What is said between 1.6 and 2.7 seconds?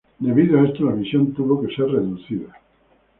que ser reducida.